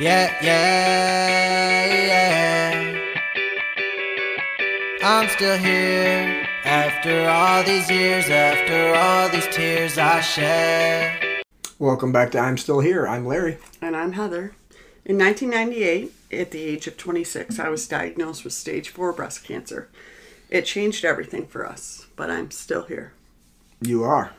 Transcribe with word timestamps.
Yeah, 0.00 0.36
yeah, 0.42 1.86
yeah. 2.04 3.14
I'm 5.04 5.28
still 5.28 5.56
here 5.56 6.48
after 6.64 7.28
all 7.28 7.62
these 7.62 7.88
years, 7.88 8.28
after 8.28 8.92
all 8.96 9.28
these 9.28 9.46
tears 9.54 9.96
I 9.96 10.20
shed. 10.20 11.44
Welcome 11.78 12.10
back 12.10 12.32
to 12.32 12.40
I'm 12.40 12.58
Still 12.58 12.80
Here. 12.80 13.06
I'm 13.06 13.24
Larry. 13.24 13.58
And 13.80 13.94
I'm 13.94 14.14
Heather. 14.14 14.56
In 15.04 15.16
1998, 15.16 16.12
at 16.32 16.50
the 16.50 16.62
age 16.62 16.88
of 16.88 16.96
26, 16.96 17.60
I 17.60 17.68
was 17.68 17.86
diagnosed 17.86 18.42
with 18.42 18.52
stage 18.52 18.88
4 18.88 19.12
breast 19.12 19.44
cancer. 19.44 19.88
It 20.50 20.62
changed 20.62 21.04
everything 21.04 21.46
for 21.46 21.64
us, 21.64 22.08
but 22.16 22.32
I'm 22.32 22.50
still 22.50 22.82
here. 22.86 23.12
You 23.80 24.02
are 24.02 24.32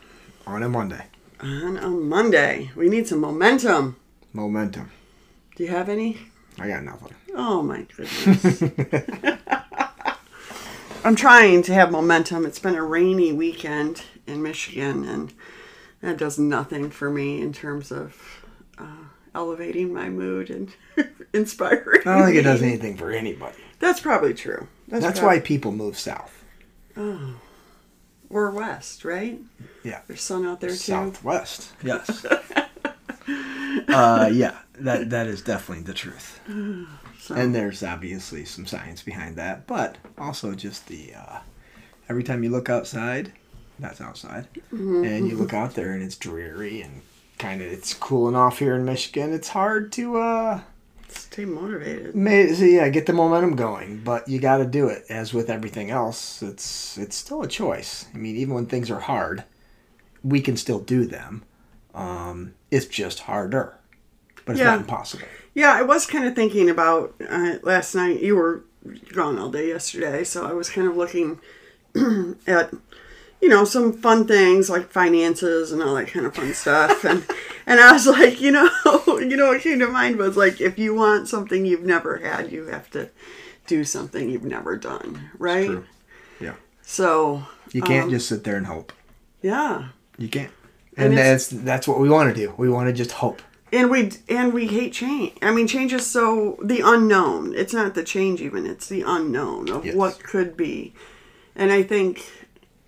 on 0.46 0.64
a 0.64 0.68
Monday. 0.68 1.06
On 1.40 1.78
a 1.78 1.88
Monday, 1.88 2.72
we 2.76 2.90
need 2.90 3.08
some 3.08 3.22
momentum. 3.22 3.96
Momentum. 4.34 4.92
Do 5.56 5.64
you 5.64 5.70
have 5.70 5.90
any? 5.90 6.18
I 6.60 6.68
got 6.68 6.84
nothing. 6.84 7.16
Oh 7.36 7.62
my 7.62 7.86
goodness. 7.96 8.64
I'm 11.06 11.16
trying 11.16 11.62
to 11.64 11.74
have 11.74 11.92
momentum. 11.92 12.46
It's 12.46 12.60
been 12.60 12.76
a 12.76 12.84
rainy 12.84 13.32
weekend 13.32 14.04
in 14.26 14.42
Michigan, 14.42 15.06
and 15.06 15.34
that 16.02 16.18
does 16.18 16.40
nothing 16.40 16.90
for 16.90 17.10
me 17.10 17.42
in 17.42 17.54
terms 17.54 17.92
of 17.92 18.44
uh, 18.78 19.06
elevating 19.34 19.94
my 19.94 20.10
mood 20.10 20.50
and 20.50 20.74
inspiring. 21.34 22.02
I 22.06 22.18
don't 22.18 22.26
think 22.26 22.38
it 22.38 22.44
does 22.44 22.62
anything 22.62 22.98
for 22.98 23.12
anybody. 23.12 23.58
That's 23.80 24.00
probably 24.00 24.34
true. 24.34 24.68
That's 24.88 25.20
prob- 25.20 25.26
why 25.26 25.40
people 25.40 25.72
move 25.72 25.98
south. 25.98 26.44
Oh. 26.98 27.36
Or 28.30 28.50
west, 28.52 29.06
right? 29.06 29.40
Yeah. 29.84 30.02
There's 30.08 30.22
sun 30.22 30.46
out 30.46 30.60
there 30.60 30.72
too. 30.72 30.76
Southwest. 30.76 31.74
Yes. 31.84 32.26
uh, 33.88 34.30
yeah, 34.34 34.58
that 34.80 35.10
that 35.10 35.28
is 35.28 35.42
definitely 35.42 35.84
the 35.84 35.94
truth. 35.94 36.40
So, 37.20 37.36
And 37.36 37.56
there's 37.56 37.82
obviously 37.84 38.46
some 38.46 38.66
science 38.66 39.02
behind 39.02 39.36
that, 39.38 39.66
but 39.68 39.98
also 40.18 40.54
just 40.54 40.88
the 40.88 41.14
uh, 41.16 41.40
every 42.10 42.24
time 42.24 42.44
you 42.44 42.50
look 42.50 42.70
outside, 42.70 43.32
that's 43.80 44.00
outside, 44.02 44.48
and 44.72 45.28
you 45.28 45.36
look 45.36 45.54
out 45.54 45.74
there 45.76 45.92
and 45.94 46.04
it's 46.04 46.18
dreary 46.18 46.82
and 46.82 47.02
kind 47.38 47.62
of 47.62 47.68
it's 47.68 47.94
cooling 47.94 48.36
off 48.36 48.60
here 48.60 48.76
in 48.76 48.86
Michigan. 48.86 49.34
It's 49.34 49.50
hard 49.50 49.92
to 49.94 50.18
uh, 50.18 50.62
stay 51.10 51.46
motivated. 51.46 52.16
May, 52.16 52.54
so 52.54 52.64
yeah, 52.64 52.88
get 52.90 53.06
the 53.08 53.14
momentum 53.14 53.56
going, 53.56 54.02
but 54.04 54.28
you 54.28 54.40
got 54.40 54.58
to 54.58 54.66
do 54.66 54.88
it. 54.88 55.06
As 55.10 55.34
with 55.34 55.50
everything 55.50 55.90
else, 55.90 56.42
it's 56.42 56.98
it's 56.98 57.16
still 57.16 57.42
a 57.42 57.48
choice. 57.48 58.06
I 58.14 58.18
mean, 58.18 58.36
even 58.36 58.54
when 58.54 58.66
things 58.68 58.92
are 58.92 59.00
hard, 59.02 59.44
we 60.24 60.42
can 60.42 60.58
still 60.58 60.80
do 60.80 61.06
them. 61.06 61.44
Um, 61.94 62.54
it's 62.72 62.88
just 62.88 63.22
harder, 63.22 63.78
but 64.46 64.54
it's 64.54 64.60
Yeah. 64.60 64.72
not 64.72 64.80
impossible. 64.82 65.28
Yeah, 65.54 65.72
I 65.74 65.82
was 65.84 66.06
kind 66.06 66.26
of 66.26 66.36
thinking 66.36 66.70
about 66.70 67.16
uh, 67.30 67.56
last 67.64 67.96
night. 67.96 68.22
You 68.22 68.36
were 68.36 68.64
gone 69.14 69.40
all 69.40 69.50
day 69.50 69.68
yesterday, 69.70 70.24
so 70.24 70.46
I 70.46 70.54
was 70.54 70.70
kind 70.70 70.88
of 70.88 70.96
looking 70.98 71.40
at, 72.48 72.72
you 73.42 73.50
know, 73.50 73.64
some 73.66 73.94
fun 73.94 74.28
things 74.28 74.70
like 74.70 74.92
finances 74.92 75.72
and 75.72 75.82
all 75.82 75.96
that 75.96 76.08
kind 76.08 76.26
of 76.26 76.36
fun 76.36 76.54
stuff, 76.54 77.04
and 77.06 77.26
and 77.66 77.80
I 77.80 77.94
was 77.94 78.06
like, 78.08 78.42
you 78.42 78.52
know, 78.52 78.70
you 79.08 79.38
know, 79.38 79.48
what 79.48 79.62
came 79.62 79.80
to 79.80 79.88
mind 79.88 80.18
was 80.18 80.36
like, 80.38 80.60
if 80.62 80.78
you 80.78 80.94
want 80.94 81.28
something 81.28 81.66
you've 81.66 81.84
never 81.86 82.18
had, 82.18 82.52
you 82.52 82.66
have 82.68 82.90
to 82.92 83.10
do 83.68 83.84
something 83.84 84.30
you've 84.30 84.44
never 84.44 84.78
done, 84.78 85.30
right? 85.40 85.80
Yeah, 86.40 86.54
So 86.82 87.44
you 87.72 87.82
can't 87.82 88.06
Um, 88.06 88.10
just 88.12 88.28
sit 88.28 88.44
there 88.44 88.58
and 88.58 88.66
hope. 88.68 88.92
yeah, 89.42 89.90
You 90.18 90.28
can't, 90.28 90.52
and 90.98 91.08
and, 91.10 91.18
that's 91.18 91.48
that's 91.48 91.88
what 91.88 92.00
we 92.00 92.10
want 92.10 92.36
to 92.36 92.40
do. 92.40 92.54
We 92.58 92.70
want 92.70 92.88
to 92.90 92.94
just 92.94 93.14
hope. 93.14 93.42
And 93.76 93.90
we 93.92 94.12
and 94.30 94.54
we 94.54 94.68
hate 94.68 94.94
change. 94.94 95.34
I 95.42 95.52
mean, 95.52 95.68
change 95.68 95.92
is 95.94 96.06
so 96.06 96.58
the 96.64 96.82
unknown. 96.84 97.54
It's 97.56 97.74
not 97.74 97.94
the 97.94 98.04
change 98.04 98.42
even; 98.42 98.66
it's 98.66 98.88
the 98.88 99.04
unknown 99.06 99.70
of 99.70 99.86
Yes. 99.86 99.96
what 99.96 100.24
could 100.24 100.56
be. 100.56 100.94
And 101.56 101.72
I 101.72 101.84
think, 101.84 102.26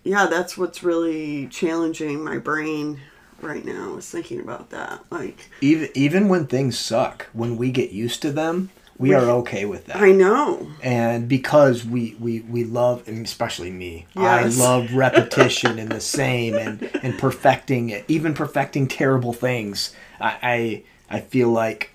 yeah, 0.04 0.26
that's 0.26 0.56
what's 0.58 0.82
really 0.82 1.46
challenging 1.48 2.24
my 2.24 2.38
brain 2.38 3.00
right 3.40 3.64
now. 3.64 3.96
Is 3.96 4.08
thinking 4.10 4.40
about 4.40 4.70
that. 4.70 5.04
Like, 5.10 5.50
Even 5.60 5.88
even 5.94 6.28
when 6.28 6.46
things 6.46 6.78
suck, 6.78 7.26
when 7.32 7.56
we 7.56 7.70
get 7.70 7.90
used 7.90 8.22
to 8.22 8.32
them, 8.32 8.70
we 8.98 9.10
We- 9.10 9.14
are 9.14 9.30
okay 9.40 9.64
with 9.64 9.86
that. 9.86 9.96
I 9.96 10.10
know. 10.12 10.68
and 10.82 11.28
because 11.28 11.84
we 11.84 12.16
we 12.18 12.40
we 12.40 12.64
love 12.64 13.06
and 13.08 13.24
especially 13.24 13.70
me 13.70 14.06
Yes. 14.16 14.58
i 14.58 14.62
love 14.64 14.92
repetition 15.06 15.78
and 15.78 15.90
the 15.90 16.00
same 16.00 16.54
and 16.54 16.90
and 17.02 17.18
perfecting 17.18 17.90
it 17.90 18.04
even 18.08 18.34
perfecting 18.34 18.86
terrible 18.88 19.32
things 19.32 19.92
i 20.20 20.84
i, 21.10 21.16
I 21.16 21.20
feel 21.20 21.50
like 21.50 21.90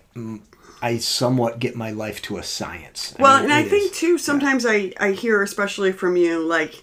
i 0.82 0.98
somewhat 0.98 1.60
get 1.60 1.76
my 1.76 1.92
life 1.92 2.22
to 2.24 2.38
a 2.38 2.44
science 2.44 3.16
Well, 3.20 3.36
mean, 3.36 3.44
and 3.46 3.54
I 3.54 3.62
it 3.62 3.70
think 3.70 3.92
is- 3.92 3.98
too. 4.00 4.18
Sometimes 4.18 4.66
I 4.66 4.94
I 5.00 5.12
hear, 5.12 5.42
especially 5.44 5.92
from 5.92 6.16
you, 6.18 6.40
like, 6.58 6.74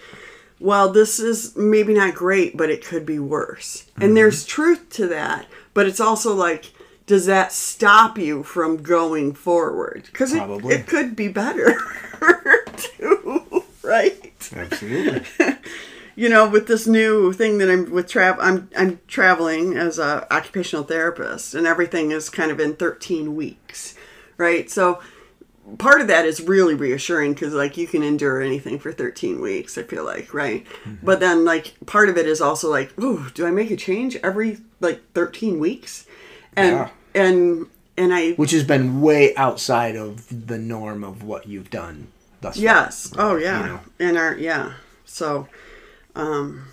well, 0.59 0.91
this 0.93 1.19
is 1.21 1.57
maybe 1.57 1.95
not 1.95 2.15
great, 2.15 2.57
but 2.57 2.69
it 2.71 2.85
could 2.85 3.05
be 3.07 3.19
worse. 3.19 3.71
Mm-hmm. 3.93 4.03
And 4.03 4.17
there's 4.17 4.45
truth 4.45 4.89
to 4.91 5.07
that, 5.09 5.47
but 5.75 5.87
it's 5.87 6.01
also 6.01 6.35
like, 6.35 6.73
does 7.11 7.27
that 7.27 7.51
stop 7.53 8.19
you 8.19 8.45
from 8.45 8.85
going 8.85 9.33
forward? 9.33 10.05
Because 10.05 10.33
it, 10.33 10.41
it 10.67 10.87
could 10.87 11.17
be 11.17 11.27
better 11.27 11.75
too, 12.77 13.65
right? 13.83 14.33
absolutely 14.55 15.25
you 16.15 16.29
know, 16.29 16.49
with 16.49 16.69
this 16.69 16.87
new 16.87 17.33
thing 17.33 17.59
that 17.59 17.69
I'm 17.69 17.91
with 17.91 18.07
trav, 18.07 18.37
I'm 18.41 18.71
I'm 18.79 19.01
traveling 19.09 19.77
as 19.77 19.99
a 19.99 20.33
occupational 20.33 20.85
therapist, 20.85 21.53
and 21.53 21.67
everything 21.67 22.13
is 22.13 22.31
kind 22.31 22.53
of 22.53 22.61
in 22.61 22.77
13 22.77 23.35
weeks, 23.35 23.97
right? 24.37 24.71
So 24.71 25.03
part 25.79 26.01
of 26.01 26.07
that 26.07 26.27
is 26.27 26.41
really 26.41 26.75
reassuring 26.75 27.35
because 27.35 27.55
like 27.55 27.77
you 27.77 27.89
can 27.89 28.05
endure 28.05 28.41
anything 28.41 28.79
for 28.79 28.93
13 28.93 29.41
weeks. 29.41 29.77
I 29.77 29.83
feel 29.83 30.05
like, 30.05 30.33
right? 30.33 30.65
Mm-hmm. 30.85 31.05
But 31.05 31.19
then 31.19 31.45
like 31.45 31.75
part 31.87 32.09
of 32.09 32.17
it 32.17 32.29
is 32.29 32.41
also 32.41 32.71
like, 32.71 32.93
oh, 32.99 33.33
do 33.35 33.45
I 33.47 33.51
make 33.51 33.73
a 33.73 33.77
change 33.77 34.15
every 34.23 34.59
like 34.79 35.03
13 35.15 35.59
weeks? 35.59 36.07
And 36.55 36.77
Yeah. 36.77 36.91
And 37.15 37.67
and 37.97 38.15
I 38.15 38.33
which 38.33 38.53
has 38.53 38.65
been 38.65 39.01
way 39.01 39.35
outside 39.37 39.97
of 39.97 40.47
the 40.47 40.59
norm 40.59 41.05
of 41.05 41.23
what 41.23 41.47
you've 41.47 41.71
done 41.71 42.09
thus 42.41 42.57
far. 42.57 42.63
Yes. 42.65 43.13
Oh 43.19 43.37
yeah. 43.37 43.61
You 43.61 43.67
know. 43.67 43.81
And 43.99 44.19
our 44.19 44.37
yeah. 44.37 44.75
So 45.05 45.49
um 46.15 46.67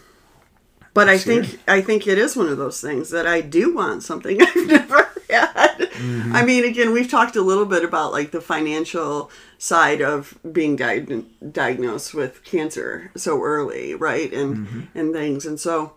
but 0.94 1.08
I 1.10 1.18
think 1.18 1.60
I 1.68 1.82
think 1.82 2.08
it 2.08 2.18
is 2.18 2.36
one 2.36 2.48
of 2.48 2.58
those 2.58 2.82
things 2.82 3.10
that 3.12 3.28
I 3.28 3.42
do 3.42 3.76
want 3.76 4.04
something 4.04 4.42
I've 4.42 4.68
never 4.68 5.10
had. 5.30 5.78
Mm-hmm. 5.80 6.36
I 6.36 6.44
mean 6.46 6.64
again 6.64 6.92
we've 6.94 7.10
talked 7.10 7.36
a 7.36 7.42
little 7.42 7.66
bit 7.66 7.84
about 7.84 8.12
like 8.12 8.32
the 8.32 8.42
financial 8.42 9.30
side 9.60 10.02
of 10.02 10.38
being 10.52 10.78
diag- 10.78 11.26
diagnosed 11.52 12.14
with 12.14 12.44
cancer 12.44 13.12
so 13.16 13.42
early, 13.44 13.94
right? 13.96 14.32
And 14.34 14.56
Mm-hmm. 14.68 14.98
and 14.98 15.14
things. 15.14 15.46
And 15.46 15.60
so 15.60 15.94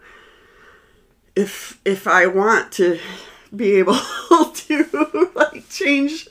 if 1.37 1.81
if 1.85 2.07
I 2.07 2.27
want 2.27 2.73
to 2.73 2.99
be 3.55 3.73
able 3.77 3.95
to 4.55 5.31
like 5.35 5.69
change 5.69 6.29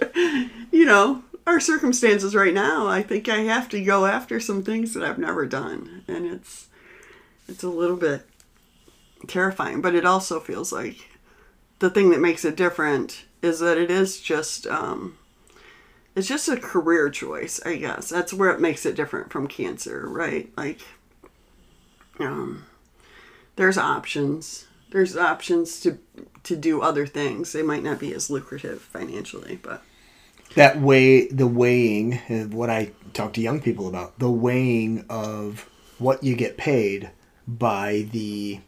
you 0.71 0.85
know 0.85 1.23
our 1.45 1.59
circumstances 1.59 2.35
right 2.35 2.53
now. 2.53 2.87
I 2.87 3.01
think 3.01 3.27
i 3.27 3.39
have 3.39 3.67
to 3.69 3.83
go 3.83 4.05
after 4.05 4.39
some 4.39 4.63
things 4.63 4.93
that 4.93 5.03
i've 5.03 5.17
never 5.17 5.45
done 5.45 6.03
and 6.07 6.25
it's 6.25 6.67
it's 7.47 7.63
a 7.63 7.69
little 7.69 7.97
bit 7.97 8.21
terrifying 9.27 9.81
but 9.81 9.95
it 9.95 10.05
also 10.05 10.39
feels 10.39 10.71
like 10.71 11.09
the 11.79 11.89
thing 11.89 12.09
that 12.11 12.21
makes 12.21 12.45
it 12.45 12.55
different 12.55 13.25
is 13.41 13.59
that 13.59 13.77
it 13.77 13.91
is 13.91 14.21
just 14.21 14.65
um 14.67 15.17
it's 16.15 16.27
just 16.27 16.47
a 16.49 16.57
career 16.57 17.09
choice 17.09 17.59
i 17.65 17.75
guess. 17.75 18.09
That's 18.09 18.33
where 18.33 18.51
it 18.51 18.61
makes 18.61 18.85
it 18.85 18.95
different 18.95 19.31
from 19.31 19.47
cancer 19.47 20.07
right? 20.07 20.49
Like 20.55 20.79
um 22.19 22.65
there's 23.57 23.77
options 23.77 24.65
there's 24.91 25.15
options 25.17 25.79
to 25.81 25.97
to 26.43 26.55
do 26.55 26.81
other 26.81 27.05
things. 27.05 27.51
They 27.51 27.63
might 27.63 27.83
not 27.83 27.99
be 27.99 28.13
as 28.13 28.29
lucrative 28.29 28.81
financially 28.81 29.59
but. 29.61 29.83
That 30.55 30.81
way 30.81 31.27
the 31.27 31.45
weighing 31.45 32.19
of 32.27 32.53
what 32.55 32.71
i 32.71 32.91
talk 33.13 33.33
to 33.33 33.41
young 33.41 33.61
people 33.61 33.87
about 33.87 34.17
the 34.17 34.31
weighing 34.31 35.05
of 35.09 35.69
what 35.99 36.23
you 36.23 36.35
get 36.35 36.57
paid 36.57 37.11
by 37.47 38.07
the 38.11 38.59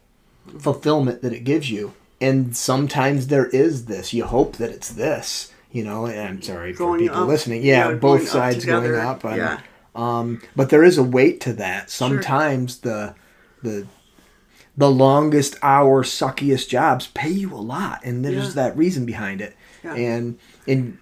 fulfillment 0.58 1.22
that 1.22 1.32
it 1.32 1.40
gives 1.44 1.70
you. 1.70 1.94
And 2.20 2.56
sometimes 2.56 3.26
there 3.26 3.46
is 3.46 3.86
this. 3.86 4.12
You 4.12 4.24
hope 4.24 4.56
that 4.58 4.70
it's 4.70 4.90
this 4.90 5.52
you 5.72 5.82
know 5.82 6.04
and 6.06 6.20
i'm 6.20 6.42
sorry 6.42 6.72
for 6.74 6.98
people 6.98 7.16
up. 7.22 7.26
listening. 7.28 7.62
Yeah, 7.64 7.88
Yeah, 7.88 7.94
both 7.94 8.20
going 8.20 8.26
sides 8.26 8.64
going 8.64 8.94
up 8.94 9.24
Yeah. 9.24 9.60
um 9.96 10.40
but 10.54 10.68
there 10.70 10.84
is 10.84 10.98
a 10.98 11.02
weight 11.02 11.40
to 11.42 11.52
that. 11.54 11.90
Sometimes 11.90 12.78
the 12.80 13.14
the 13.62 13.86
the 14.76 14.90
longest 14.90 15.56
hour 15.62 16.02
suckiest 16.02 16.68
jobs 16.68 17.06
pay 17.08 17.28
you 17.28 17.52
a 17.52 17.56
lot 17.56 18.00
and 18.04 18.24
there's 18.24 18.48
Yeah. 18.56 18.62
that 18.64 18.76
reason 18.76 19.04
behind 19.04 19.40
it 19.40 19.54
Yeah. 19.84 19.94
and 19.94 20.38
and 20.66 20.98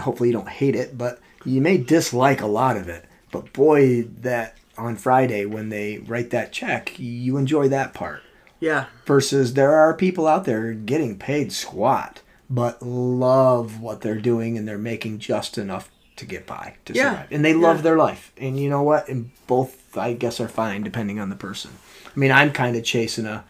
hopefully 0.00 0.30
you 0.30 0.32
don't 0.32 0.48
hate 0.48 0.74
it 0.74 0.96
but 0.96 1.20
you 1.44 1.60
may 1.60 1.76
dislike 1.76 2.40
a 2.40 2.46
lot 2.46 2.76
of 2.76 2.88
it 2.88 3.04
but 3.30 3.52
boy 3.52 4.02
that 4.22 4.56
on 4.78 4.96
friday 4.96 5.44
when 5.44 5.68
they 5.68 5.98
write 5.98 6.30
that 6.30 6.50
check 6.52 6.94
you 6.98 7.36
enjoy 7.36 7.68
that 7.68 7.92
part 7.94 8.22
yeah 8.58 8.86
versus 9.06 9.52
there 9.54 9.74
are 9.74 9.92
people 9.94 10.26
out 10.26 10.44
there 10.46 10.72
getting 10.72 11.18
paid 11.18 11.52
squat 11.52 12.22
but 12.48 12.80
love 12.82 13.80
what 13.80 14.00
they're 14.00 14.20
doing 14.20 14.56
and 14.56 14.66
they're 14.66 14.78
making 14.78 15.18
just 15.18 15.58
enough 15.58 15.90
to 16.16 16.24
get 16.26 16.46
by 16.46 16.74
to 16.84 16.92
Yeah. 16.92 17.10
survive. 17.10 17.26
And 17.32 17.44
they 17.44 17.54
love 17.54 17.82
their 17.82 17.96
life. 17.96 18.30
And 18.38 18.56
you 18.60 18.68
know 18.70 18.82
what? 18.82 19.08
And 19.08 19.30
both 19.48 19.96
I 19.98 20.12
guess 20.12 20.38
are 20.40 20.46
fine 20.46 20.82
depending 20.84 21.18
on 21.18 21.28
the 21.28 21.34
person. 21.34 21.72
I 22.14 22.18
mean, 22.18 22.30
I'm 22.32 22.52
kind 22.52 22.76
of 22.76 22.84
chasing 22.84 23.26
a 23.26 23.44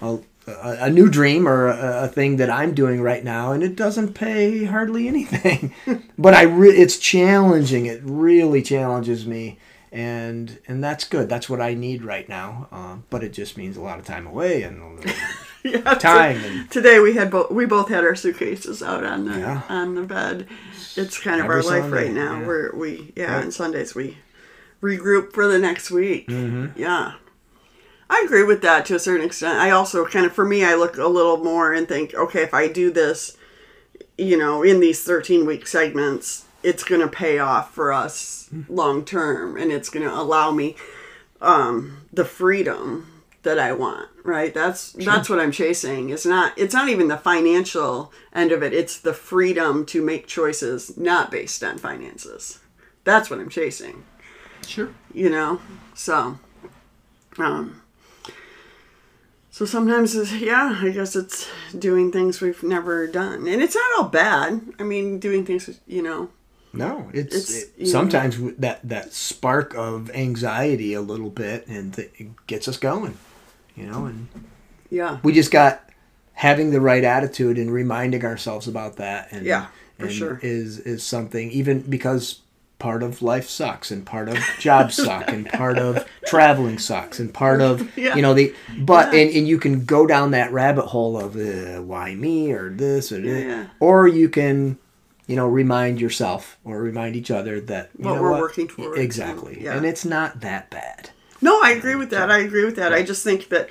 a, 0.00 0.18
a, 0.46 0.90
new 0.90 1.08
dream 1.08 1.48
or 1.48 1.68
a, 1.68 2.04
a 2.04 2.08
thing 2.08 2.36
that 2.36 2.50
I'm 2.50 2.74
doing 2.74 3.00
right 3.00 3.24
now, 3.24 3.52
and 3.52 3.62
it 3.62 3.76
doesn't 3.76 4.12
pay 4.12 4.64
hardly 4.64 5.08
anything. 5.08 5.72
but 6.18 6.34
I 6.34 6.42
re- 6.42 6.68
it's 6.76 6.98
challenging. 6.98 7.86
It 7.86 8.00
really 8.04 8.60
challenges 8.60 9.26
me, 9.26 9.58
and 9.90 10.58
and 10.68 10.84
that's 10.84 11.04
good. 11.04 11.28
That's 11.30 11.48
what 11.48 11.60
I 11.62 11.72
need 11.74 12.04
right 12.04 12.28
now. 12.28 12.68
Um, 12.70 13.04
but 13.08 13.24
it 13.24 13.32
just 13.32 13.56
means 13.56 13.76
a 13.78 13.80
lot 13.80 13.98
of 13.98 14.04
time 14.04 14.26
away 14.26 14.62
and 14.62 14.82
a 15.08 15.14
Yeah, 15.64 15.94
time. 15.94 16.36
And 16.44 16.70
Today 16.70 17.00
we 17.00 17.14
had 17.14 17.30
both 17.30 17.50
we 17.50 17.64
both 17.64 17.88
had 17.88 18.04
our 18.04 18.14
suitcases 18.14 18.82
out 18.82 19.02
on 19.02 19.24
the 19.24 19.38
Yeah. 19.38 19.62
on 19.70 19.94
the 19.94 20.02
bed. 20.02 20.46
It's 20.96 21.18
kind 21.18 21.40
of 21.40 21.46
Every 21.46 21.56
our 21.56 21.62
life 21.62 21.90
right 21.90 22.12
now. 22.12 22.40
yeah. 22.40 22.46
Where 22.46 22.70
we 22.74 23.12
yeah, 23.16 23.36
Right. 23.36 23.44
on 23.46 23.50
Sundays 23.50 23.94
we 23.94 24.18
regroup 24.82 25.32
for 25.32 25.48
the 25.48 25.58
next 25.58 25.90
week. 25.90 26.28
Mm-hmm. 26.28 26.78
Yeah. 26.78 27.14
I 28.08 28.22
agree 28.24 28.44
with 28.44 28.62
that 28.62 28.86
to 28.86 28.94
a 28.94 28.98
certain 28.98 29.24
extent. 29.24 29.58
I 29.58 29.70
also 29.70 30.04
kind 30.04 30.26
of 30.26 30.32
for 30.32 30.44
me 30.44 30.64
I 30.64 30.74
look 30.74 30.96
a 30.98 31.06
little 31.06 31.38
more 31.38 31.72
and 31.72 31.88
think, 31.88 32.14
okay, 32.14 32.42
if 32.42 32.54
I 32.54 32.68
do 32.68 32.90
this, 32.90 33.36
you 34.18 34.36
know, 34.36 34.62
in 34.62 34.80
these 34.80 35.02
13 35.02 35.46
week 35.46 35.66
segments, 35.66 36.44
it's 36.62 36.84
going 36.84 37.00
to 37.00 37.08
pay 37.08 37.38
off 37.38 37.74
for 37.74 37.92
us 37.92 38.48
long 38.68 39.04
term 39.04 39.56
and 39.56 39.70
it's 39.72 39.88
going 39.88 40.06
to 40.06 40.14
allow 40.14 40.50
me 40.50 40.76
um 41.40 42.06
the 42.12 42.24
freedom 42.24 43.22
that 43.44 43.58
I 43.58 43.72
want, 43.72 44.08
right? 44.24 44.52
That's 44.52 44.92
that's 44.92 45.28
what 45.28 45.38
I'm 45.38 45.52
chasing. 45.52 46.10
It's 46.10 46.26
not 46.26 46.52
it's 46.58 46.74
not 46.74 46.88
even 46.88 47.08
the 47.08 47.16
financial 47.16 48.12
end 48.34 48.52
of 48.52 48.62
it. 48.62 48.72
It's 48.72 48.98
the 48.98 49.14
freedom 49.14 49.86
to 49.86 50.02
make 50.02 50.26
choices 50.26 50.96
not 50.96 51.30
based 51.30 51.62
on 51.62 51.78
finances. 51.78 52.58
That's 53.04 53.28
what 53.30 53.38
I'm 53.38 53.50
chasing, 53.50 54.04
sure. 54.66 54.90
you 55.12 55.30
know? 55.30 55.60
So 55.94 56.38
um 57.38 57.82
so 59.54 59.64
sometimes 59.64 60.16
it's, 60.16 60.32
yeah, 60.32 60.80
I 60.82 60.90
guess 60.90 61.14
it's 61.14 61.46
doing 61.78 62.10
things 62.10 62.40
we've 62.40 62.62
never 62.64 63.06
done. 63.06 63.46
And 63.46 63.62
it's 63.62 63.76
not 63.76 63.90
all 63.98 64.08
bad. 64.08 64.60
I 64.80 64.82
mean, 64.82 65.20
doing 65.20 65.46
things, 65.46 65.70
you 65.86 66.02
know, 66.02 66.30
No, 66.72 67.08
it's, 67.14 67.34
It's, 67.36 67.62
it- 67.62 67.72
you 67.78 67.84
know- 67.86 67.92
sometimes 67.92 68.36
that 68.58 68.80
that 68.88 69.12
spark 69.12 69.74
of 69.76 70.10
anxiety 70.10 70.92
a 70.94 71.00
little 71.00 71.30
bit, 71.30 71.68
and 71.68 71.94
th- 71.94 72.10
it 72.18 72.28
gets 72.48 72.66
us 72.66 72.76
going. 72.78 73.16
You 73.76 73.86
know, 73.86 74.06
and 74.06 74.26
yeah. 74.90 75.18
we 75.22 75.32
just 75.32 75.52
got 75.52 75.88
having 76.32 76.72
the 76.72 76.80
right 76.80 77.04
attitude 77.04 77.58
and 77.58 77.72
reminding 77.72 78.24
ourselves 78.24 78.66
about 78.66 78.96
that. 78.96 79.28
And, 79.30 79.46
Yeah, 79.46 79.66
for 79.98 80.06
and 80.06 80.12
sure. 80.12 80.40
is 80.42 80.80
is 80.80 81.04
something 81.04 81.50
even 81.52 81.82
because 81.82 82.40
part 82.78 83.02
of 83.02 83.22
life 83.22 83.48
sucks 83.48 83.90
and 83.90 84.04
part 84.04 84.28
of 84.28 84.36
jobs 84.58 84.94
suck 85.04 85.28
and 85.28 85.46
part 85.48 85.78
of 85.78 86.06
traveling 86.26 86.78
sucks 86.78 87.18
and 87.20 87.32
part 87.32 87.60
of 87.60 87.90
Yeah. 87.96 88.16
you 88.16 88.22
know 88.22 88.34
the 88.34 88.54
but 88.78 89.12
Yeah. 89.12 89.20
and, 89.20 89.30
and 89.36 89.48
you 89.48 89.58
can 89.58 89.84
go 89.84 90.06
down 90.06 90.32
that 90.32 90.52
rabbit 90.52 90.86
hole 90.86 91.18
of 91.18 91.36
uh, 91.36 91.80
why 91.82 92.14
me 92.14 92.52
or 92.52 92.70
this 92.70 93.10
or 93.12 93.20
yeah. 93.20 93.66
or 93.80 94.06
you 94.08 94.28
can 94.28 94.76
you 95.26 95.36
know 95.36 95.46
remind 95.46 96.00
yourself 96.00 96.58
or 96.64 96.80
remind 96.82 97.16
each 97.16 97.30
other 97.30 97.60
that 97.60 97.90
you 97.98 98.04
What 98.04 98.16
know 98.16 98.22
we're 98.22 98.40
working 98.40 98.68
towards 98.68 98.98
exactly 98.98 99.66
and 99.66 99.86
it's 99.86 100.04
not 100.04 100.40
that 100.40 100.68
bad 100.70 101.10
No, 101.40 101.60
I 101.62 101.70
agree 101.70 101.94
with 101.94 102.10
that. 102.10 102.30
I 102.30 102.38
agree 102.38 102.64
with 102.64 102.76
that. 102.76 102.92
I 102.92 103.02
just 103.02 103.22
think 103.22 103.48
that 103.50 103.68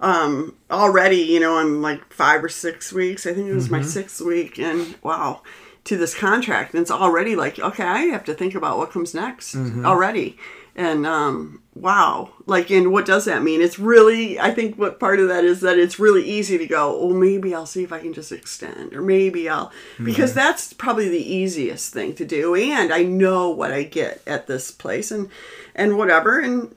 um, 0.00 0.54
already, 0.70 1.16
you 1.16 1.40
know, 1.40 1.58
I'm 1.58 1.82
like 1.82 2.12
five 2.12 2.44
or 2.44 2.48
six 2.48 2.92
weeks. 2.92 3.26
I 3.26 3.32
think 3.34 3.48
it 3.48 3.54
was 3.54 3.68
my 3.70 3.82
sixth 3.82 4.20
week, 4.20 4.56
and 4.60 4.94
wow, 5.02 5.42
to 5.88 5.96
this 5.96 6.14
contract, 6.14 6.74
and 6.74 6.82
it's 6.82 6.90
already 6.90 7.34
like, 7.34 7.58
okay, 7.58 7.82
I 7.82 8.00
have 8.12 8.24
to 8.24 8.34
think 8.34 8.54
about 8.54 8.76
what 8.76 8.92
comes 8.92 9.14
next 9.14 9.54
mm-hmm. 9.54 9.86
already, 9.86 10.36
and 10.76 11.06
um, 11.06 11.62
wow, 11.74 12.30
like, 12.44 12.70
and 12.70 12.92
what 12.92 13.06
does 13.06 13.24
that 13.24 13.42
mean? 13.42 13.62
It's 13.62 13.78
really, 13.78 14.38
I 14.38 14.50
think, 14.50 14.76
what 14.76 15.00
part 15.00 15.18
of 15.18 15.28
that 15.28 15.44
is 15.44 15.62
that 15.62 15.78
it's 15.78 15.98
really 15.98 16.22
easy 16.22 16.58
to 16.58 16.66
go, 16.66 17.00
oh, 17.00 17.14
maybe 17.14 17.54
I'll 17.54 17.64
see 17.64 17.84
if 17.84 17.92
I 17.92 18.00
can 18.00 18.12
just 18.12 18.32
extend, 18.32 18.92
or 18.92 19.00
maybe 19.00 19.48
I'll, 19.48 19.68
mm-hmm. 19.68 20.04
because 20.04 20.34
that's 20.34 20.74
probably 20.74 21.08
the 21.08 21.34
easiest 21.34 21.92
thing 21.94 22.14
to 22.16 22.24
do, 22.26 22.54
and 22.54 22.92
I 22.92 23.02
know 23.02 23.48
what 23.48 23.72
I 23.72 23.84
get 23.84 24.20
at 24.26 24.46
this 24.46 24.70
place, 24.70 25.10
and 25.10 25.30
and 25.74 25.96
whatever, 25.96 26.38
and 26.38 26.74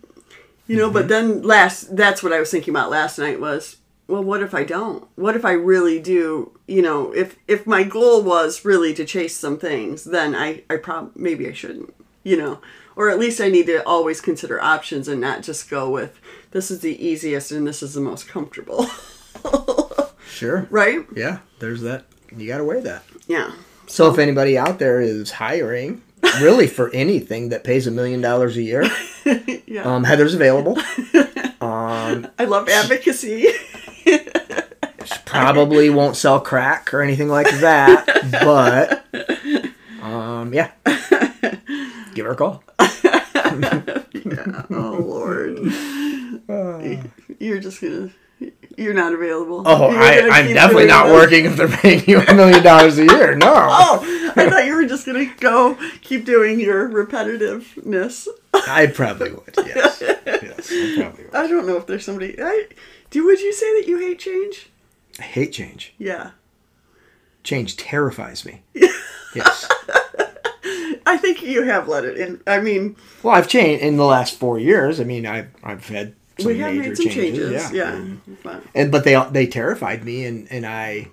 you 0.67 0.77
know, 0.77 0.89
but 0.89 1.07
mm-hmm. 1.07 1.09
then 1.09 1.41
last 1.43 1.97
that's 1.97 2.23
what 2.23 2.31
I 2.31 2.39
was 2.39 2.49
thinking 2.49 2.73
about 2.73 2.89
last 2.89 3.19
night 3.19 3.41
was, 3.41 3.75
well, 4.11 4.23
what 4.23 4.43
if 4.43 4.53
I 4.53 4.63
don't? 4.63 5.05
What 5.15 5.35
if 5.35 5.43
I 5.45 5.53
really 5.53 5.99
do, 5.99 6.51
you 6.67 6.81
know, 6.81 7.11
if 7.13 7.37
if 7.47 7.65
my 7.65 7.83
goal 7.83 8.21
was 8.21 8.63
really 8.65 8.93
to 8.95 9.05
chase 9.05 9.37
some 9.37 9.57
things, 9.57 10.03
then 10.03 10.35
I 10.35 10.63
I 10.69 10.77
prob 10.77 11.11
maybe 11.15 11.47
I 11.47 11.53
shouldn't, 11.53 11.93
you 12.23 12.37
know. 12.37 12.59
Or 12.95 13.09
at 13.09 13.17
least 13.19 13.39
I 13.41 13.47
need 13.49 13.67
to 13.67 13.81
always 13.87 14.19
consider 14.21 14.61
options 14.61 15.07
and 15.07 15.21
not 15.21 15.43
just 15.43 15.69
go 15.69 15.89
with 15.89 16.19
this 16.51 16.69
is 16.69 16.81
the 16.81 16.95
easiest 17.03 17.51
and 17.51 17.65
this 17.65 17.81
is 17.81 17.93
the 17.93 18.01
most 18.01 18.27
comfortable. 18.27 18.85
sure 20.27 20.67
right? 20.69 21.05
yeah 21.15 21.39
there's 21.59 21.81
that 21.81 22.05
you 22.37 22.47
gotta 22.47 22.63
weigh 22.63 22.81
that 22.81 23.03
Yeah. 23.27 23.51
So 23.87 24.09
if 24.11 24.19
anybody 24.19 24.57
out 24.57 24.79
there 24.79 25.01
is 25.01 25.31
hiring, 25.31 26.01
really 26.41 26.67
for 26.67 26.89
anything 26.93 27.49
that 27.49 27.63
pays 27.65 27.87
a 27.87 27.91
million 27.91 28.21
dollars 28.21 28.55
a 28.55 28.61
year, 28.61 28.83
Yeah. 29.65 29.83
um, 29.83 30.03
Heather's 30.05 30.33
available. 30.35 30.77
Um, 31.61 32.27
I 32.39 32.45
love 32.45 32.67
advocacy. 32.69 33.45
Probably 35.31 35.89
won't 35.89 36.15
sell 36.15 36.39
crack 36.39 36.93
or 36.93 37.01
anything 37.01 37.27
like 37.29 37.49
that, 37.59 38.05
but 38.43 39.03
um, 40.01 40.53
yeah, 40.53 40.71
give 42.13 42.25
her 42.25 42.33
a 42.33 42.35
call. 42.35 42.63
oh 44.69 44.97
Lord. 44.99 45.59
You're 47.39 47.59
just 47.59 47.81
gonna 47.81 48.11
you're 48.77 48.93
not 48.93 49.13
available. 49.13 49.63
Oh, 49.65 49.91
You're 49.91 50.01
I, 50.01 50.39
I'm 50.39 50.53
definitely 50.53 50.87
not 50.87 51.07
this. 51.07 51.13
working 51.13 51.45
if 51.45 51.55
they're 51.55 51.67
paying 51.67 52.03
you 52.07 52.21
a 52.21 52.33
million 52.33 52.63
dollars 52.63 52.97
a 52.97 53.05
year. 53.05 53.35
No. 53.35 53.51
Oh, 53.83 54.33
I 54.35 54.49
thought 54.49 54.65
you 54.65 54.75
were 54.75 54.85
just 54.85 55.05
gonna 55.05 55.25
go 55.39 55.77
keep 56.01 56.25
doing 56.25 56.59
your 56.59 56.89
repetitiveness. 56.89 58.27
I 58.53 58.87
probably 58.87 59.31
would. 59.31 59.53
Yes. 59.57 60.01
Yes, 60.01 60.71
I 60.71 61.01
probably 61.01 61.25
would. 61.25 61.35
I 61.35 61.47
don't 61.47 61.67
know 61.67 61.75
if 61.77 61.85
there's 61.85 62.05
somebody. 62.05 62.35
I, 62.41 62.67
do 63.09 63.25
would 63.25 63.41
you 63.41 63.51
say 63.51 63.79
that 63.79 63.87
you 63.87 63.99
hate 63.99 64.19
change? 64.19 64.70
I 65.21 65.23
hate 65.23 65.51
change. 65.53 65.93
Yeah, 65.99 66.31
Change 67.43 67.77
terrifies 67.77 68.43
me. 68.45 68.61
Yes. 69.33 69.65
I 71.05 71.15
think 71.17 71.41
you 71.41 71.63
have 71.63 71.87
let 71.87 72.03
it 72.03 72.17
in. 72.17 72.41
I 72.45 72.59
mean, 72.59 72.97
Well, 73.23 73.33
I've 73.33 73.47
changed 73.47 73.81
in 73.81 73.95
the 73.95 74.03
last 74.03 74.37
four 74.37 74.59
years. 74.59 74.99
I 74.99 75.05
mean, 75.05 75.25
I've 75.25 75.47
I've 75.63 75.87
had 75.87 76.15
some 76.37 76.47
we 76.47 76.59
have 76.59 76.73
major 76.73 76.89
made 76.89 76.97
some 76.97 77.07
changes. 77.09 77.51
Yeah. 77.51 77.71
Yeah, 77.71 77.95
And, 77.95 78.21
But- 78.43 78.63
and 78.75 78.91
but 78.91 79.05
they 79.05 79.15
they 79.31 79.47
terrified 79.47 80.03
me, 80.03 80.25
and 80.25 80.47
and 80.51 80.65
I 80.65 81.07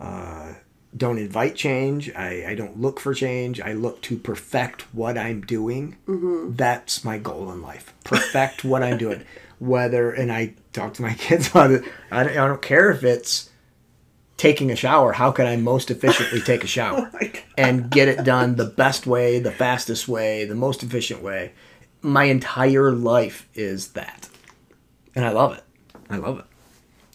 uh, 0.00 0.54
don't 0.96 1.18
invite 1.18 1.54
change. 1.56 2.10
I 2.14 2.46
I 2.48 2.54
don't 2.54 2.80
look 2.80 2.98
for 3.00 3.12
change. 3.12 3.60
I 3.60 3.74
look 3.74 4.00
to 4.02 4.16
perfect 4.16 4.82
what 4.94 5.18
I'm 5.18 5.42
doing. 5.42 5.96
Mm-hmm. 6.08 6.54
That's 6.56 7.04
my 7.04 7.18
goal 7.18 7.52
in 7.52 7.60
life. 7.60 7.92
Perfect 8.04 8.64
what 8.64 8.82
I'm 8.82 8.96
doing. 8.96 9.24
Whether 9.62 10.10
and 10.10 10.32
I 10.32 10.54
talk 10.72 10.94
to 10.94 11.02
my 11.02 11.14
kids 11.18 11.50
about 11.50 11.70
it. 11.70 11.84
I 12.10 12.24
don't, 12.24 12.32
I 12.32 12.46
don't 12.48 12.62
care 12.62 12.90
if 12.90 13.04
it's 13.04 13.48
taking 14.36 14.72
a 14.72 14.76
shower. 14.76 15.12
How 15.12 15.30
can 15.30 15.46
I 15.46 15.56
most 15.56 15.88
efficiently 15.88 16.40
take 16.40 16.64
a 16.64 16.66
shower? 16.78 17.08
Oh 17.14 17.28
and 17.56 17.88
get 17.88 18.08
it 18.08 18.24
done 18.24 18.56
the 18.56 18.64
best 18.64 19.06
way, 19.06 19.38
the 19.38 19.52
fastest 19.52 20.08
way, 20.08 20.44
the 20.44 20.56
most 20.56 20.82
efficient 20.82 21.22
way. 21.22 21.52
My 22.00 22.24
entire 22.24 22.90
life 22.90 23.48
is 23.54 23.92
that. 23.92 24.28
And 25.14 25.24
I 25.24 25.30
love 25.30 25.56
it. 25.56 25.62
I 26.10 26.16
love 26.16 26.40
it. 26.40 26.44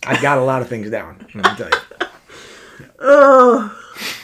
I've 0.05 0.21
got 0.21 0.37
a 0.37 0.43
lot 0.43 0.61
of 0.61 0.69
things 0.69 0.89
down, 0.89 1.17
let 1.33 1.35
me 1.35 1.55
tell 1.57 1.69
you. 1.69 2.07
Oh, 2.99 3.77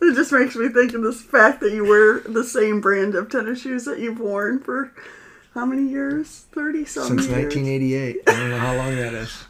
it 0.00 0.14
just 0.14 0.30
makes 0.30 0.54
me 0.54 0.68
think 0.68 0.94
of 0.94 1.02
this 1.02 1.20
fact 1.20 1.60
that 1.60 1.72
you 1.72 1.84
wear 1.84 2.20
the 2.20 2.44
same 2.44 2.80
brand 2.80 3.16
of 3.16 3.28
tennis 3.28 3.62
shoes 3.62 3.86
that 3.86 3.98
you've 3.98 4.20
worn 4.20 4.60
for 4.60 4.92
how 5.54 5.66
many 5.66 5.88
years? 5.88 6.46
Thirty 6.52 6.84
something 6.84 7.18
Since 7.18 7.28
years. 7.30 7.54
1988. 7.54 8.20
I 8.26 8.32
don't 8.36 8.50
know 8.50 8.58
how 8.58 8.76
long 8.76 8.96
that 8.96 9.14
is. 9.14 9.44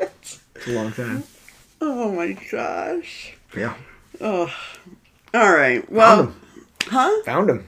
It's 0.00 0.40
a 0.66 0.70
long 0.72 0.92
time. 0.92 1.24
Oh 1.80 2.12
my 2.12 2.32
gosh. 2.50 3.34
Yeah. 3.56 3.74
Oh, 4.20 4.52
all 5.34 5.52
right. 5.54 5.90
Well, 5.90 6.16
Found 6.16 6.28
him. 6.28 6.36
huh? 6.88 7.22
Found 7.24 7.50
him. 7.50 7.66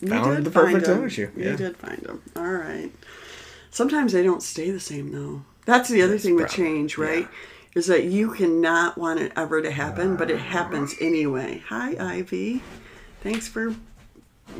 You 0.00 0.08
Found 0.08 0.36
did 0.36 0.44
the 0.44 0.50
find 0.52 0.66
perfect 0.66 0.86
them. 0.86 0.98
tennis 0.98 1.12
shoe. 1.14 1.30
You 1.36 1.44
Yeah. 1.50 1.56
did 1.56 1.76
find 1.76 2.06
him. 2.06 2.22
All 2.36 2.44
right. 2.52 2.92
Sometimes 3.70 4.12
they 4.12 4.22
don't 4.22 4.42
stay 4.42 4.70
the 4.70 4.78
same 4.80 5.10
though. 5.12 5.42
That's 5.64 5.88
the 5.88 6.02
other 6.02 6.18
thing 6.18 6.36
with 6.36 6.50
change, 6.50 6.96
right? 6.96 7.28
Is 7.74 7.86
that 7.86 8.04
you 8.04 8.30
cannot 8.32 8.96
want 8.96 9.20
it 9.20 9.32
ever 9.36 9.60
to 9.60 9.70
happen, 9.70 10.16
but 10.16 10.30
it 10.30 10.38
happens 10.38 10.94
uh, 10.94 11.04
anyway. 11.04 11.62
Hi, 11.68 11.96
Ivy. 11.98 12.62
Thanks 13.22 13.46
for 13.48 13.74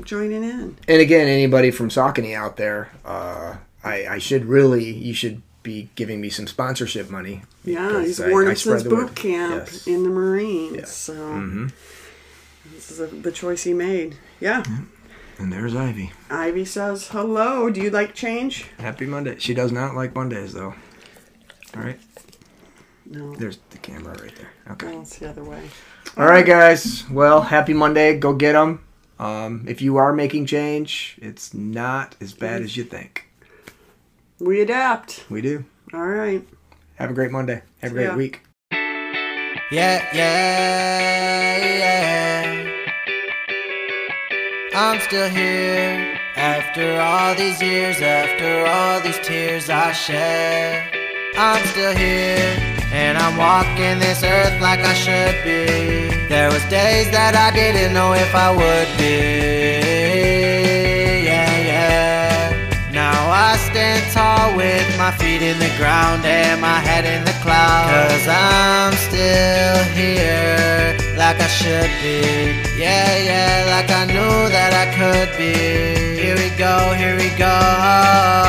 joining 0.05 0.43
in. 0.45 0.77
And 0.87 1.01
again, 1.01 1.29
anybody 1.29 1.71
from 1.71 1.89
Saucony 1.89 2.35
out 2.35 2.57
there, 2.57 2.91
uh, 3.05 3.57
I, 3.85 4.07
I 4.07 4.19
should 4.19 4.45
really, 4.47 4.91
you 4.91 5.15
should 5.15 5.43
be 5.63 5.89
giving 5.97 6.21
me 6.21 6.31
some 6.31 6.47
sponsorship 6.47 7.11
money. 7.11 7.43
Yeah, 7.65 8.03
he's 8.03 8.19
Warnington's 8.21 8.85
boot 8.85 9.15
camp 9.15 9.67
Yes. 9.67 9.87
in 9.87 10.03
the 10.05 10.09
Marines. 10.09 11.09
Yeah. 11.09 11.15
Mm-hmm. 11.15 11.69
So 11.69 11.75
this 12.75 12.91
is 12.91 13.01
a, 13.01 13.07
the 13.07 13.33
choice 13.33 13.65
he 13.65 13.75
made. 13.75 14.17
Yeah. 14.41 14.63
And 15.39 15.53
there's 15.53 15.75
Ivy. 15.77 16.13
Ivy 16.31 16.65
says, 16.65 17.09
"Hello. 17.09 17.71
Do 17.71 17.81
you 17.81 17.91
like 17.91 18.13
change?" 18.15 18.67
Happy 18.79 19.07
Monday. 19.07 19.37
She 19.39 19.55
does 19.55 19.71
not 19.71 19.95
like 19.95 20.15
Mondays 20.15 20.53
though. 20.53 20.75
All 21.77 21.83
right. 21.83 21.99
No. 23.07 23.35
There's 23.37 23.59
the 23.71 23.79
camera 23.79 24.17
right 24.21 24.35
there. 24.37 24.51
Okay. 24.73 24.91
No, 24.93 25.01
it's 25.03 25.19
the 25.19 25.29
other 25.31 25.45
way. 25.45 25.63
All 26.17 26.27
right, 26.27 26.45
guys. 26.45 27.09
Well, 27.09 27.41
happy 27.43 27.73
Monday. 27.73 28.19
Go 28.19 28.33
get 28.35 28.53
them. 28.53 28.83
Um, 29.19 29.65
if 29.67 29.83
you 29.83 29.97
are 29.97 30.13
making 30.13 30.47
change, 30.47 31.19
it's 31.21 31.53
not 31.53 32.15
as 32.21 32.33
bad 32.33 32.63
as 32.63 32.77
you 32.77 32.85
think. 32.85 33.27
We 34.39 34.61
adapt. 34.61 35.25
We 35.29 35.41
do. 35.41 35.65
All 35.93 36.07
right. 36.07 36.47
Have 36.97 37.11
a 37.11 37.15
great 37.15 37.31
Monday. 37.33 37.63
Have 37.83 37.91
a 37.93 37.95
great 37.95 38.05
Yeah. 38.05 38.17
week. 38.17 38.41
Yeah, 39.71 40.07
yeah, 40.15 41.67
yeah. 41.79 42.75
I'm 44.75 45.01
still 45.01 45.29
here 45.29 46.19
after 46.37 47.01
all 47.01 47.35
these 47.35 47.61
years, 47.61 48.01
after 48.01 48.67
all 48.67 49.01
these 49.01 49.19
tears 49.27 49.69
I 49.69 49.93
shed. 49.93 50.95
I'm 51.37 51.65
still 51.67 51.95
here 51.95 52.78
and 52.93 53.19
I'm 53.19 53.37
walking 53.37 53.99
this 53.99 54.23
earth 54.23 54.61
like 54.61 54.81
I 54.81 54.95
should 54.95 55.45
be. 55.45 56.09
There 56.29 56.51
was 56.51 56.63
days 56.69 57.11
that 57.11 57.35
I 57.37 57.51
didn't 57.55 57.93
know 57.93 58.13
if 58.13 58.35
I 58.35 58.51
would 58.51 58.89
be. 58.97 60.19
Yeah, 61.25 61.51
yeah. 61.73 62.91
Now 62.93 63.31
I 63.31 63.57
stand 63.57 64.11
tall 64.13 64.57
with 64.57 64.87
my 64.99 65.11
feet 65.13 65.43
in 65.43 65.59
the 65.59 65.73
ground 65.77 66.25
and 66.25 66.61
my 66.61 66.81
head 66.81 67.05
in 67.05 67.25
the 67.25 67.37
clouds. 67.45 67.93
Cause 67.93 68.29
I'm 68.29 68.95
still 68.95 69.85
here 69.93 70.97
like 71.17 71.41
I 71.41 71.49
should 71.49 71.91
be. 72.01 72.57
Yeah, 72.81 73.17
yeah, 73.19 73.67
like 73.75 73.91
I 73.91 74.05
knew 74.07 74.49
that 74.49 74.73
I 74.73 74.87
could 74.97 75.37
be. 75.37 75.53
Here 76.21 76.37
we 76.37 76.51
go, 76.57 76.95
here 76.95 77.17
we 77.17 77.29
go. 77.37 78.49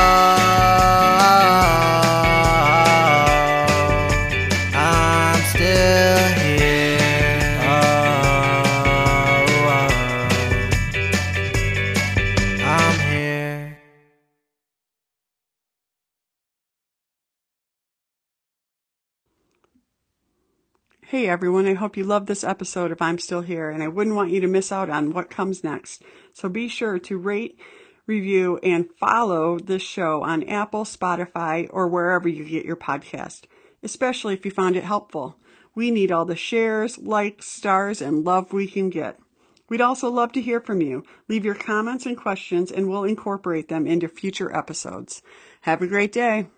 Hey 21.10 21.26
everyone, 21.28 21.66
I 21.66 21.74
hope 21.74 21.96
you 21.96 22.04
loved 22.04 22.28
this 22.28 22.44
episode 22.44 22.92
if 22.92 23.02
I'm 23.02 23.18
Still 23.18 23.40
Here, 23.40 23.68
and 23.68 23.82
I 23.82 23.88
wouldn't 23.88 24.14
want 24.14 24.30
you 24.30 24.40
to 24.42 24.46
miss 24.46 24.70
out 24.70 24.88
on 24.88 25.12
what 25.12 25.28
comes 25.28 25.64
next. 25.64 26.04
So 26.32 26.48
be 26.48 26.68
sure 26.68 27.00
to 27.00 27.18
rate, 27.18 27.58
review, 28.06 28.60
and 28.62 28.88
follow 29.00 29.58
this 29.58 29.82
show 29.82 30.22
on 30.22 30.48
Apple, 30.48 30.84
Spotify, 30.84 31.68
or 31.72 31.88
wherever 31.88 32.28
you 32.28 32.44
get 32.44 32.64
your 32.64 32.76
podcast, 32.76 33.46
especially 33.82 34.34
if 34.34 34.44
you 34.44 34.52
found 34.52 34.76
it 34.76 34.84
helpful. 34.84 35.36
We 35.74 35.90
need 35.90 36.12
all 36.12 36.26
the 36.26 36.36
shares, 36.36 36.96
likes, 36.96 37.48
stars, 37.48 38.00
and 38.00 38.24
love 38.24 38.52
we 38.52 38.68
can 38.68 38.88
get. 38.88 39.18
We'd 39.68 39.80
also 39.80 40.08
love 40.08 40.30
to 40.34 40.40
hear 40.40 40.60
from 40.60 40.80
you. 40.80 41.02
Leave 41.26 41.44
your 41.44 41.56
comments 41.56 42.06
and 42.06 42.16
questions, 42.16 42.70
and 42.70 42.88
we'll 42.88 43.02
incorporate 43.02 43.66
them 43.66 43.84
into 43.84 44.06
future 44.06 44.56
episodes. 44.56 45.22
Have 45.62 45.82
a 45.82 45.88
great 45.88 46.12
day. 46.12 46.50